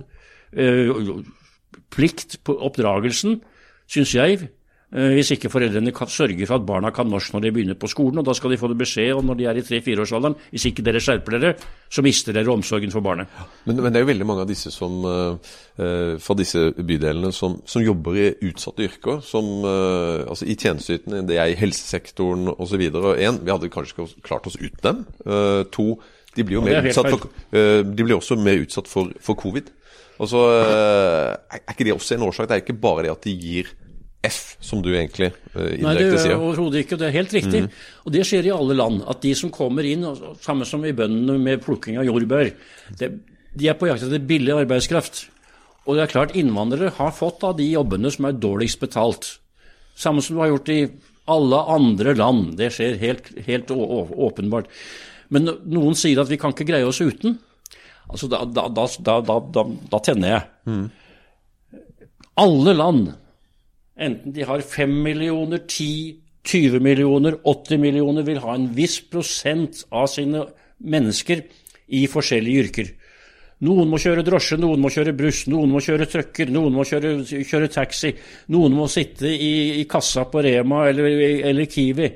[1.93, 3.41] plikt på oppdragelsen,
[3.88, 4.48] syns jeg,
[4.88, 7.89] Eh, hvis ikke foreldrene kan sørge for at barna kan norsk når de begynner på
[7.91, 8.22] skolen.
[8.22, 10.38] og Da skal de få det beskjed om når de er i tre-fireårsalderen.
[10.50, 11.56] Hvis ikke dere skjerper dere,
[11.91, 13.28] så mister dere omsorgen for barnet.
[13.65, 17.60] Men, men det er jo veldig mange av disse som, uh, fra disse bydelene som,
[17.67, 19.20] som, jobber i utsatte yrker.
[19.28, 22.88] Som, altså I tjenesteytene, det er i helsesektoren osv.
[22.88, 25.04] Én, vi hadde kanskje ikke klart oss uten dem.
[25.76, 25.89] To,
[26.32, 29.67] de blir jo mer utsatt for, de blir også mer utsatt for, for covid.
[30.17, 32.47] Og så Er ikke det også en årsak?
[32.49, 33.69] Det er ikke bare det at de gir
[34.25, 35.84] F, som du egentlig uh, indirekte sier.
[35.84, 36.97] Nei, det er overhodet ikke.
[36.99, 37.63] Det er helt riktig.
[37.67, 37.82] Mm.
[38.03, 39.01] Og det skjer i alle land.
[39.08, 40.06] At de som kommer inn,
[40.43, 42.51] samme som i bøndene med plukking av jordbær,
[42.99, 43.12] det,
[43.58, 45.27] de er på jakt etter billig arbeidskraft.
[45.88, 49.38] Og det er klart innvandrere har fått av de jobbene som er dårligst betalt.
[49.97, 50.82] Samme som du har gjort i
[51.32, 52.56] alle andre land.
[52.60, 54.67] Det skjer helt, helt åpenbart.
[55.34, 57.38] Men noen sier at vi kan ikke greie oss uten.
[58.08, 60.43] Altså, da, da, da, da tenner jeg.
[60.70, 60.86] Mm.
[62.38, 63.10] Alle land
[63.98, 66.17] enten de har 5 millioner, 10,
[66.48, 70.46] 20 millioner, 80 millioner, vil ha en viss prosent av sine
[70.78, 71.41] mennesker
[71.98, 72.93] i forskjellige yrker.
[73.65, 77.15] Noen må kjøre drosje, noen må kjøre bruss, noen må kjøre trucker, noen må kjøre,
[77.26, 78.12] kjøre, taxi,
[78.54, 81.10] noen må sitte i, i kassa på Rema eller,
[81.50, 82.12] eller Kiwi.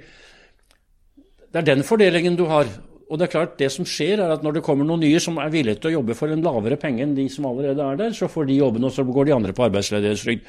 [1.52, 2.70] Det er den fordelingen du har.
[3.12, 5.36] Og det er klart, det som skjer, er at når det kommer noen nye som
[5.44, 8.14] er villige til å jobbe for en lavere penge enn de som allerede er der,
[8.16, 10.46] så får de jobben, og så går de andre på arbeidsledighetstrygd.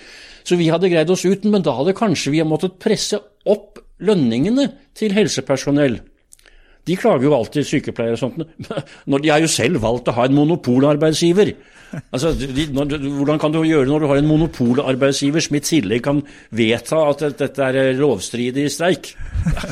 [0.47, 3.19] Så vi hadde greid oss uten, men da hadde kanskje vi måttet presse
[3.51, 5.99] opp lønningene til helsepersonell.
[6.89, 8.41] De klager jo alltid, sykepleiere og sånt,
[9.11, 11.53] når de har jo selv valgt å ha en monopolarbeidsgiver.
[12.11, 16.03] Altså, de, når, Hvordan kan du gjøre når du har en monopolarbeidsgiver som i tillegg
[16.07, 16.23] kan
[16.57, 19.13] vedta at dette er lovstridig streik?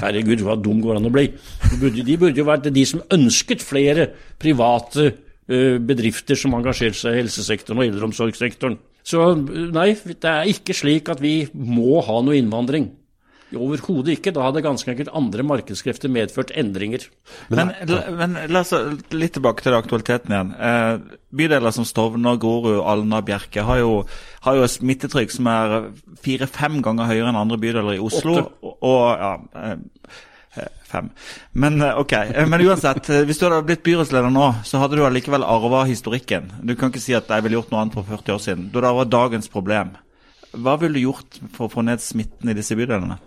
[0.03, 1.27] Herregud, hva dum går an å bli.
[1.64, 7.01] De burde, de burde jo vært de som ønsket flere private uh, bedrifter som engasjerte
[7.01, 8.79] seg i helsesektoren og eldreomsorgssektoren.
[9.03, 12.90] Så nei, det er ikke slik at vi må ha noe innvandring.
[13.57, 14.33] Overhodet ikke.
[14.37, 17.07] Da hadde ganske enkelt andre markedskrefter medført endringer.
[17.49, 18.75] Men, men, men la oss
[19.15, 20.55] litt tilbake til aktualiteten igjen.
[20.55, 23.93] Eh, bydeler som Stovner, Grorud, Alna, Bjerke har jo,
[24.47, 25.77] har jo smittetrykk som er
[26.23, 28.37] fire-fem ganger høyere enn andre bydeler i Oslo.
[28.63, 30.21] Og, Og, ja, eh,
[30.91, 31.11] fem.
[31.53, 34.99] Men eh, ok, eh, men uansett, eh, hvis du hadde blitt byrådsleder nå, så hadde
[34.99, 36.51] du allikevel arva historikken.
[36.63, 38.69] Du kan ikke si at jeg ville gjort noe annet for 40 år siden.
[38.71, 39.95] Du hadde arva dagens problem.
[40.51, 43.21] Hva ville du gjort for å få ned smitten i disse bydelene?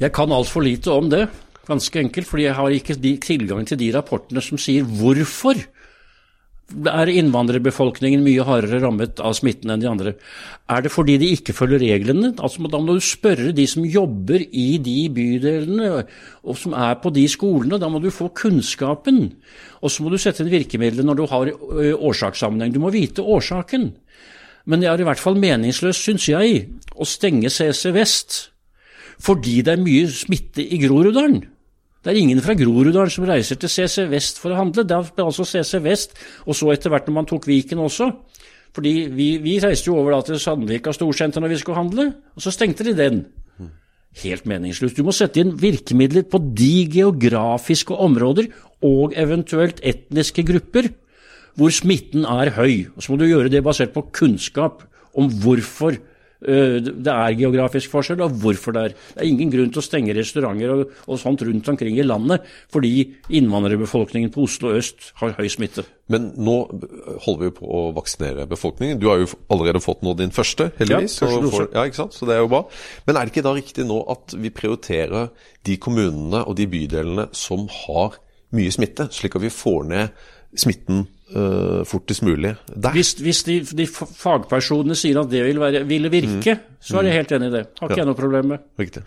[0.00, 1.28] Jeg kan altfor lite om det,
[1.68, 5.60] ganske enkelt, fordi jeg har ikke tilgang til de rapportene som sier hvorfor
[6.74, 10.14] er innvandrerbefolkningen mye hardere rammet av smitten enn de andre.
[10.72, 12.32] Er det fordi de ikke følger reglene?
[12.40, 15.90] Altså, da må du spørre de som jobber i de bydelene
[16.42, 17.78] og som er på de skolene.
[17.78, 19.28] Da må du få kunnskapen.
[19.84, 21.52] Og så må du sette inn virkemidler når du har
[22.00, 22.72] årsakssammenheng.
[22.74, 23.92] Du må vite årsaken.
[24.64, 26.64] Men det er i hvert fall meningsløst, syns jeg,
[26.96, 28.40] å stenge CC Vest
[29.22, 31.42] fordi det er mye smitte i Groruddalen.
[32.04, 34.84] Det er ingen fra Groruddalen som reiser til CC Vest for å handle.
[34.84, 38.10] Det er altså CC Vest, og så etter hvert når man tok Viken også.
[38.74, 42.52] Fordi vi, vi reiste jo over til Sandvika storsenter når vi skulle handle, og så
[42.52, 43.22] stengte de den.
[44.22, 44.98] Helt meningsløst.
[44.98, 48.50] Du må sette inn virkemidler på de geografiske områder
[48.84, 50.92] og eventuelt etniske grupper
[51.58, 52.90] hvor smitten er høy.
[52.94, 54.84] Og så må du gjøre det basert på kunnskap
[55.18, 55.96] om hvorfor
[56.44, 58.94] det er geografisk forskjell, og hvorfor det er.
[59.14, 62.44] Det er ingen grunn til å stenge restauranter og, og sånt rundt omkring i landet
[62.72, 62.92] fordi
[63.34, 65.86] innvandrerbefolkningen på Oslo øst har høy smitte.
[66.12, 66.56] Men nå
[67.24, 69.00] holder vi på å vaksinere befolkningen.
[69.00, 71.16] Du har jo allerede fått nå din første, heldigvis.
[71.22, 72.16] Ja, første får, ja, ikke sant?
[72.16, 72.64] Så det er jo bra.
[73.08, 75.32] Men er det ikke da riktig nå at vi prioriterer
[75.64, 78.20] de kommunene og de bydelene som har
[78.54, 80.24] mye smitte, slik at vi får ned
[80.60, 82.92] smitten uh, fortest mulig der.
[82.92, 86.78] Hvis, hvis de, de, fagpersonene sier at det vil være, ville virke, mm.
[86.80, 87.66] så er jeg helt enig i det.
[87.80, 88.64] Har ikke jeg noe problem med.
[88.80, 89.04] Riktig.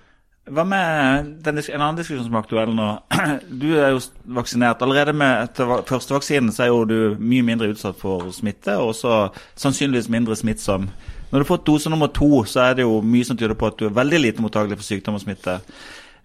[0.48, 2.88] Hva med den, en annen diskusjon som er aktuell nå?
[3.62, 4.00] Du er jo
[4.38, 4.82] vaksinert.
[4.84, 9.18] Allerede med første vaksinen så er jo du mye mindre utsatt for smitte, og også
[9.60, 10.88] sannsynligvis mindre smittsom.
[11.28, 13.68] Når du har fått dose nummer to, så er det jo mye som tyder på
[13.68, 15.58] at du er veldig lite mottakelig for sykdom og smitte.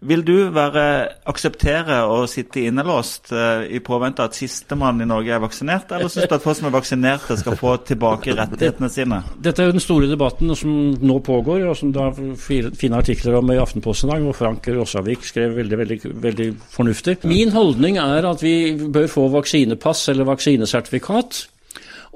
[0.02, 0.84] Vil du være,
[1.30, 6.26] akseptere å sitte innelåst uh, i påvente at sistemann i Norge er vaksinert, eller syns
[6.26, 9.20] du at folk som er vaksinerte skal få tilbake rettighetene sine?
[9.38, 13.38] Dette er jo den store debatten som nå pågår, og som det er fine artikler
[13.38, 17.20] om i Aftenposten i dag, hvor Frank Rossavik skrev veldig, veldig, veldig fornuftig.
[17.30, 21.44] Min holdning er at vi bør få vaksinepass eller vaksinesertifikat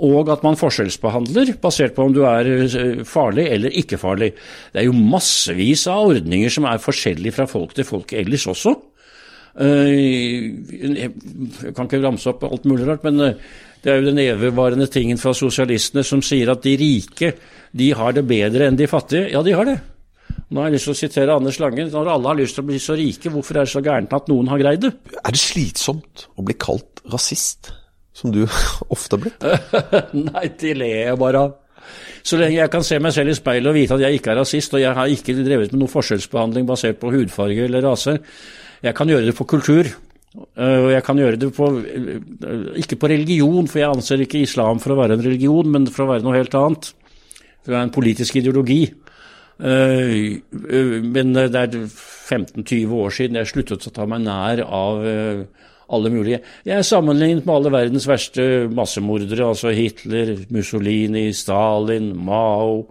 [0.05, 4.35] og at man forskjellsbehandler basert på om du er eh, farlig eller ikke farlig.
[4.73, 8.75] Det er jo massevis av ordninger som er forskjellige fra folk til folk ellers også.
[9.57, 10.53] Eh,
[11.01, 13.41] jeg kan ikke ramse opp alt mulig rart, men eh,
[13.81, 17.33] det er jo den evigvarende tingen fra sosialistene som sier at de rike
[17.77, 19.31] de har det bedre enn de fattige.
[19.33, 19.79] Ja, de har det.
[20.51, 21.89] Nå har jeg lyst til å sitere Anders Lange.
[21.89, 24.29] Når alle har lyst til å bli så rike, hvorfor er det så gærent at
[24.31, 24.93] noen har greid det?
[25.23, 27.73] Er det slitsomt å bli kalt rasist?
[28.17, 28.43] Som du
[28.95, 29.47] ofte har blitt?
[30.31, 31.55] Nei, det ler jeg bare av.
[32.27, 34.41] Så lenge jeg kan se meg selv i speilet og vite at jeg ikke er
[34.41, 38.17] rasist, og jeg har ikke drevet med noen forskjellsbehandling basert på hudfarge eller rase,
[38.83, 39.89] jeg kan gjøre det på kultur.
[40.37, 42.19] Eh, og jeg kan gjøre det på eh,
[42.83, 46.05] Ikke på religion, for jeg anser ikke islam for å være en religion, men for
[46.05, 46.91] å være noe helt annet.
[47.63, 48.83] For det er en politisk ideologi.
[49.57, 50.37] Eh,
[51.07, 55.07] men det er 15-20 år siden jeg sluttet å ta meg nær av
[55.93, 56.41] alle mulige.
[56.67, 62.87] Jeg er sammenlignet med alle verdens verste massemordere, altså Hitler, Mussolini, Stalin, Mao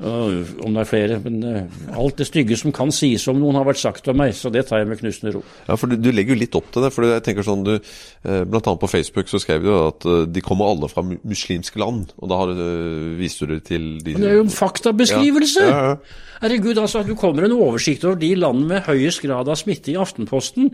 [0.00, 1.16] Uh, om det er flere.
[1.20, 4.32] Men uh, alt det stygge som kan sies om noen, har vært sagt om meg,
[4.32, 5.42] så det tar jeg med knusende ro.
[5.66, 6.90] Ja, for du, du legger jo litt opp til det.
[6.94, 10.22] for jeg tenker sånn, du, eh, Blant annet på Facebook så skrev du at uh,
[10.24, 12.14] de kommer alle fra muslimske land.
[12.16, 14.54] Og da har, du- eh, viste du det til de Men det er jo en
[14.56, 15.66] faktabeskrivelse!
[15.68, 16.28] Ja, ja, ja.
[16.40, 19.98] Herregud, altså, du kommer en oversikt over de land med høyest grad av smitte i
[20.00, 20.70] Aftenposten,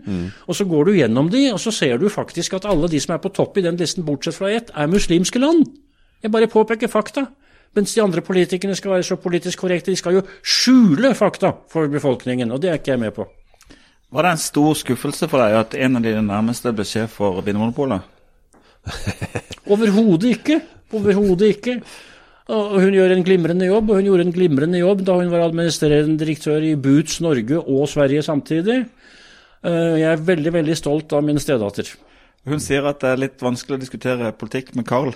[0.47, 3.17] og så går du gjennom de, og så ser du faktisk at alle de som
[3.17, 5.65] er på topp i den listen, bortsett fra ett, er muslimske land.
[6.23, 7.25] Jeg bare påpeker fakta.
[7.75, 9.91] Mens de andre politikerne skal være så politisk korrekte.
[9.91, 13.27] De skal jo skjule fakta for befolkningen, og det er ikke jeg med på.
[14.11, 17.41] Var det en stor skuffelse for deg at en av dine nærmeste ble sjef for
[17.43, 18.01] Vinmonopolet?
[19.73, 20.61] Overhodet ikke.
[20.95, 21.81] Overhodet ikke.
[22.47, 25.43] Og hun gjør en glimrende jobb, og hun gjorde en glimrende jobb da hun var
[25.49, 28.85] administrerende direktør i Boots Norge og Sverige samtidig.
[29.67, 31.91] Eh, Jeg er veldig, veldig stolt av min stedatter.
[32.47, 35.11] Hun sier at det er litt vanskelig å diskutere politikk med Carl.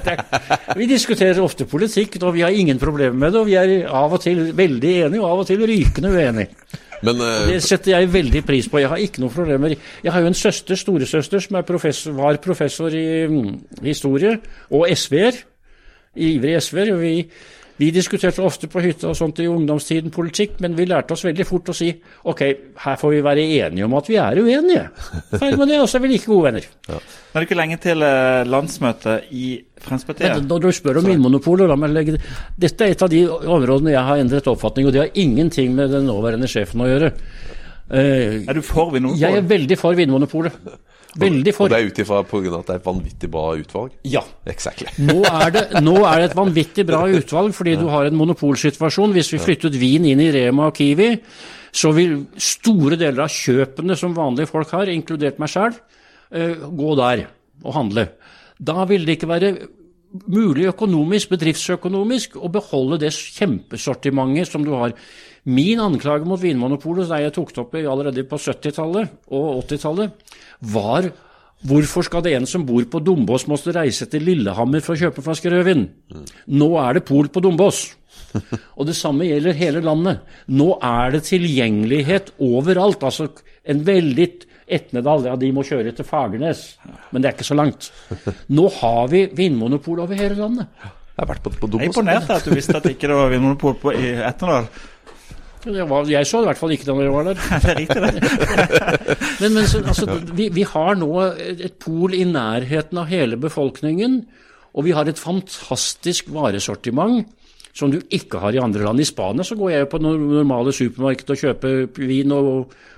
[0.78, 3.40] Vi diskuterer ofte politikk, og vi har ingen problemer med det.
[3.40, 6.76] Og vi er av og til veldig enige, og av og til rykende uenige.
[7.00, 8.80] Men uh, Det setter jeg veldig pris på.
[8.82, 9.76] Jeg har ikke noen problemer.
[10.04, 14.36] Jeg har jo en søster, storesøster, som er professor, var professor i mm, historie,
[14.68, 15.40] og SV-er.
[16.20, 16.92] Ivrig SV-er.
[17.80, 21.46] Vi, diskuterte ofte på hytta og sånt i ungdomstiden politikk, men vi lærte oss veldig
[21.48, 21.88] fort å si
[22.28, 22.42] ok,
[22.82, 24.82] her får vi være enige om at vi er uenige.
[25.40, 26.66] Ferdig med det, og så er vi like gode venner.
[26.90, 29.46] Nå er det ikke lenge til eh, landsmøtet i
[29.80, 30.44] Fremskrittspartiet.
[30.50, 32.22] Når du spør om Vinmonopolet, la meg legge det
[32.66, 35.94] Dette er et av de områdene jeg har endret oppfatning, og det har ingenting med
[35.96, 37.14] den nåværende sjefen å gjøre.
[37.90, 40.60] Uh, Er du for jeg er veldig for Vinmonopolet.
[41.18, 42.58] Veldig Og det er ut ifra pga.
[42.60, 43.94] at det er et vanvittig bra utvalg?
[44.06, 44.22] Ja.
[44.46, 44.86] Exactly.
[45.10, 49.16] Nå er, det, nå er det et vanvittig bra utvalg, fordi du har en monopolsituasjon.
[49.16, 51.10] Hvis vi flyttet vin inn i Rema og Kiwi,
[51.72, 55.74] så vil store deler av kjøpene som vanlige folk har, inkludert meg sjøl,
[56.30, 57.26] gå der
[57.64, 58.06] og handle.
[58.60, 59.52] Da vil det ikke være
[60.30, 64.94] mulig økonomisk, bedriftsøkonomisk, å beholde det kjempesortimentet som du har.
[65.48, 70.34] Min anklage mot Vinmonopolet, da jeg tok det opp i allerede på 70-tallet og 80-tallet,
[70.60, 71.10] var
[71.66, 75.20] hvorfor skal det en som bor på Dombås måtte reise til Lillehammer for å kjøpe
[75.20, 75.86] en flaske rødvin?
[76.56, 77.82] Nå er det pol på Dombås.
[78.78, 80.22] Og det samme gjelder hele landet.
[80.48, 83.02] Nå er det tilgjengelighet overalt.
[83.06, 83.30] Altså
[83.64, 84.30] en veldig
[84.70, 86.60] Etnedal, ja, de må kjøre til Fagernes,
[87.10, 87.88] men det er ikke så langt.
[88.56, 90.70] Nå har vi vinmonopol over hele landet.
[90.78, 91.88] Jeg har vært på, på Jeg er Dombås.
[91.90, 94.68] imponert at du visste at ikke det var Vinmonopol på, i Etnedal.
[95.64, 97.40] Det var, jeg så det i hvert fall ikke da jeg var der.
[97.64, 98.20] Det er riktig, det.
[99.40, 101.08] Men, men så, altså, vi, vi har nå
[101.40, 104.18] et pol i nærheten av hele befolkningen,
[104.76, 107.26] og vi har et fantastisk varesortiment
[107.76, 109.00] som du ikke har i andre land.
[109.00, 112.50] I Spania så går jeg jo på no- normale supermarked og kjøper vin og,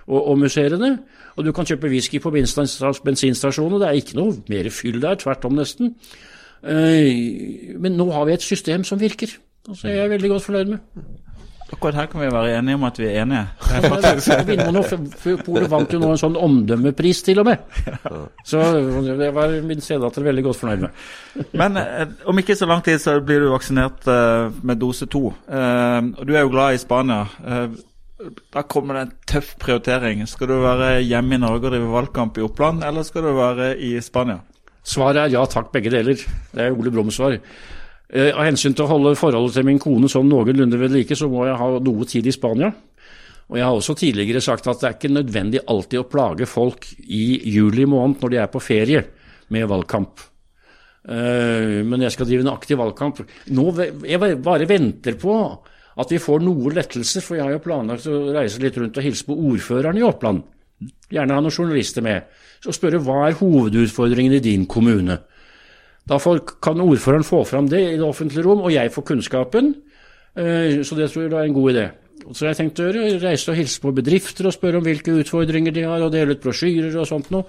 [0.07, 0.95] og, og musserende.
[1.37, 4.99] Og du kan kjøpe whisky på bensinstas- bensinstasjonen, og det er ikke noe mer fyll
[5.03, 5.95] der, tvert om nesten.
[6.63, 9.37] Eh, Men nå har vi et system som virker.
[9.69, 10.79] Altså, jeg er veldig godt fornøyd med.
[11.73, 13.47] Akkurat her kan vi være enige om at vi er enige.
[13.73, 17.59] Er faktisk- vant jo nå en sånn omdømmepris, til og med.
[18.45, 18.61] Så
[19.19, 20.91] det var min stedatter veldig godt fornøyd med.
[21.57, 25.33] Men eh, om ikke så lang tid så blir du vaksinert eh, med dose to.
[25.49, 27.25] Eh, og du er jo glad i Spania.
[27.41, 27.69] Eh,
[28.55, 30.27] da kommer det en tøff prioritering.
[30.29, 33.73] Skal du være hjemme i Norge og drive valgkamp i Oppland, eller skal du være
[33.81, 34.39] i Spania?
[34.85, 36.15] Svaret er ja takk, begge deler.
[36.53, 37.33] Det er Ole Brums svar.
[37.39, 37.41] Eh,
[38.13, 41.47] Av hensyn til å holde forholdet til min kone sånn noenlunde ved like, så må
[41.49, 42.69] jeg ha noe tid i Spania.
[43.49, 46.87] Og jeg har også tidligere sagt at det er ikke nødvendig alltid å plage folk
[47.05, 49.03] i juli måned når de er på ferie
[49.53, 50.21] med valgkamp.
[51.09, 53.25] Eh, Men jeg skal drive en aktiv valgkamp.
[53.53, 53.67] Nå,
[54.07, 55.37] jeg bare venter på
[55.93, 59.05] at vi får noe lettelse, for jeg har jo planlagt å reise litt rundt og
[59.05, 60.45] hilse på ordføreren i Oppland.
[61.13, 62.31] Gjerne ha noen journalister med.
[62.63, 65.19] Så spørre hva er hovedutfordringen i din kommune.
[66.09, 69.75] Da kan ordføreren få fram det i det offentlige rom, og jeg får kunnskapen.
[70.37, 71.91] Eh, Så det tror jeg er en god idé.
[72.33, 75.83] Så jeg tenkte å reise og hilse på bedrifter og spørre om hvilke utfordringer de
[75.83, 77.45] har, og dele ut brosjyrer og sånt noe.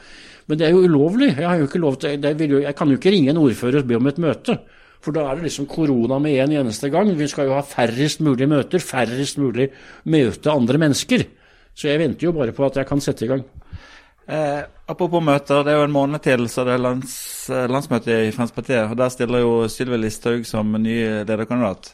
[0.48, 1.36] Men det er jo ulovlig.
[1.38, 4.18] Jeg, jo til, jo, jeg kan jo ikke ringe en ordfører og be om et
[4.18, 4.58] møte.
[5.04, 7.12] For da er det liksom korona med en eneste gang.
[7.16, 9.70] Vi skal jo ha færrest mulig møter, færrest mulig
[10.06, 11.26] møte andre mennesker.
[11.76, 13.44] Så jeg venter jo bare på at jeg kan sette i gang.
[14.28, 17.16] Eh, apropos møter, det er jo en måned til så det er lands,
[17.52, 18.92] eh, landsmøte i Fremskrittspartiet.
[18.92, 21.94] og Der stiller jo Sylvi Listhaug som ny lederkandidat.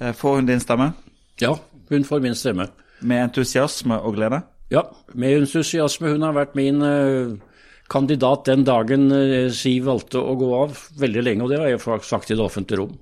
[0.00, 0.92] Eh, får hun din stemme?
[1.40, 1.56] Ja,
[1.90, 2.68] hun får min stemme.
[3.00, 4.42] Med entusiasme og glede?
[4.70, 4.82] Ja,
[5.14, 6.10] med entusiasme.
[6.12, 7.38] Hun har vært min uh,
[7.88, 12.02] kandidat den dagen uh, Siv valgte å gå av, veldig lenge, og det har jeg
[12.04, 12.96] sagt i det offentlige rom.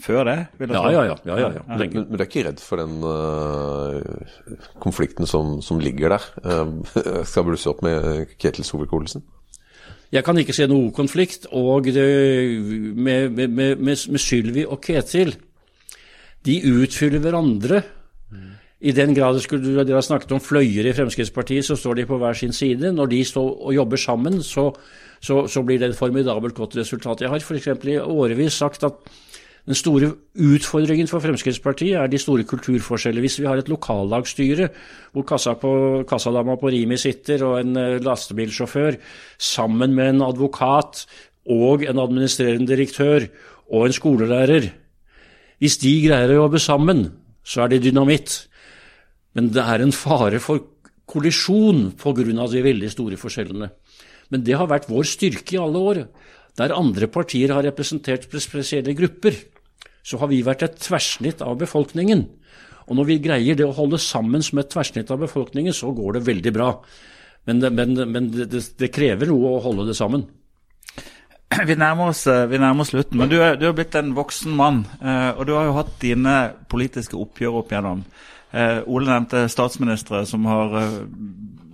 [0.00, 0.38] Før det?
[0.58, 1.16] vil jeg Ja, ja, ja.
[1.26, 1.64] ja, ja, ja.
[1.76, 4.00] Men, men du er ikke redd for den uh,
[4.80, 6.30] konflikten som, som ligger der?
[6.44, 9.24] Uh, skal blusse opp med Ketil Solvik-Olsen?
[10.10, 12.02] Jeg kan ikke se noe konflikt, og det,
[12.96, 15.36] med, med, med, med, Sylvi og Ketil
[16.46, 17.82] De utfyller hverandre.
[18.80, 22.16] I den grad skulle, dere har snakket om fløyer i Fremskrittspartiet, så står de på
[22.16, 22.94] hver sin side.
[22.96, 24.70] Når de står og jobber sammen, så,
[25.20, 27.20] så, så blir det et formidabelt godt resultat.
[27.20, 27.68] Jeg har f.eks.
[27.84, 28.96] i årevis sagt at
[29.70, 33.22] den store utfordringen for Fremskrittspartiet er de store kulturforskjeller.
[33.22, 34.66] Hvis vi har et lokallagsstyre
[35.14, 38.98] hvor kassa på, kassadama på Rimi sitter og en eh, lastebilsjåfør
[39.38, 41.04] sammen med en advokat
[41.54, 43.28] og en administrerende direktør
[43.70, 44.72] og en skolelærer
[45.60, 47.04] Hvis de greier å jobbe sammen,
[47.44, 48.48] så er det dynamitt.
[49.36, 50.64] Men det er en fare for
[51.06, 52.46] kollisjon pga.
[52.48, 53.70] de veldig store forskjellene.
[54.30, 56.06] Men det har vært vår styrke i alle år.
[56.56, 59.36] Der andre partier har representert spesielle grupper,
[60.10, 62.24] så har vi vært et tverrsnitt av befolkningen.
[62.90, 66.18] Og når vi greier det å holde sammen som et tverrsnitt av befolkningen, så går
[66.18, 66.72] det veldig bra.
[67.46, 70.26] Men, men, men det, det, krever noe å holde det sammen.
[71.68, 74.52] Vi nærmer oss, vi nærmer oss slutten, men du er, du er, blitt en voksen
[74.54, 74.84] mann.
[75.02, 76.34] Eh, og du har jo hatt dine
[76.70, 78.04] politiske oppgjør opp igjennom.
[78.54, 80.94] Eh, Ole nevnte statsministre som har eh,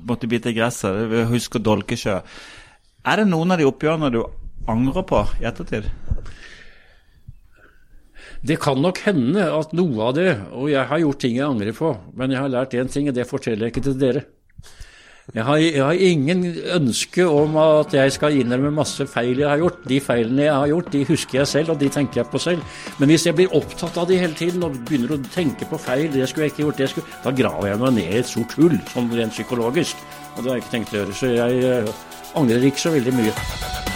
[0.09, 0.97] måttet bite i gresset.
[1.13, 2.17] Vi husker Dolkesjø.
[3.05, 4.23] Er det noen av de oppgjørene du
[4.73, 5.93] angrer på i ettertid?
[8.47, 11.75] Det kan nok hende at noe av det, og jeg har gjort ting jeg angrer
[11.75, 14.23] på, men jeg har lært én ting, og det forteller jeg ikke til dere.
[15.35, 16.45] Jeg har, jeg har, ingen
[16.77, 19.81] ønske om at jeg skal innrømme masse feil jeg har gjort.
[19.91, 22.79] De feilene jeg har gjort, de husker jeg selv, og de tenker jeg på selv.
[23.01, 26.07] Men hvis jeg blir opptatt av de hele tiden og begynner å tenke på feil,
[26.15, 28.79] det skulle jeg ikke gjort, skulle, da graver jeg meg ned i et sort hull,
[28.95, 30.07] sånn rent psykologisk.
[30.37, 31.19] Og det har jeg ikke tenkt å gjøre.
[31.19, 33.96] Så jeg uh, angrer ikke så veldig mye.